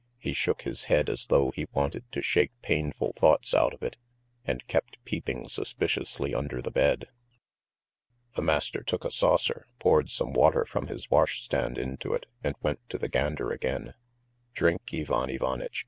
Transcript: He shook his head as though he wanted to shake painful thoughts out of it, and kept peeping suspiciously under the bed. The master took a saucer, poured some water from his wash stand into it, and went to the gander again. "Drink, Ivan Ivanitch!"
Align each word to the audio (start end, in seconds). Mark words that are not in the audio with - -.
He 0.17 0.33
shook 0.33 0.63
his 0.63 0.85
head 0.85 1.11
as 1.11 1.27
though 1.27 1.51
he 1.51 1.67
wanted 1.73 2.11
to 2.11 2.23
shake 2.23 2.59
painful 2.63 3.13
thoughts 3.13 3.53
out 3.53 3.71
of 3.71 3.83
it, 3.83 3.97
and 4.43 4.65
kept 4.65 4.97
peeping 5.05 5.47
suspiciously 5.47 6.33
under 6.33 6.59
the 6.59 6.71
bed. 6.71 7.05
The 8.35 8.41
master 8.41 8.81
took 8.81 9.05
a 9.05 9.11
saucer, 9.11 9.67
poured 9.77 10.09
some 10.09 10.33
water 10.33 10.65
from 10.65 10.87
his 10.87 11.11
wash 11.11 11.43
stand 11.43 11.77
into 11.77 12.15
it, 12.15 12.25
and 12.43 12.55
went 12.63 12.79
to 12.89 12.97
the 12.97 13.09
gander 13.09 13.51
again. 13.51 13.93
"Drink, 14.55 14.81
Ivan 14.91 15.29
Ivanitch!" 15.29 15.79